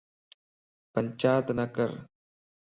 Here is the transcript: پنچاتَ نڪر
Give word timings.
پنچاتَ 0.93 1.45
نڪر 1.57 1.89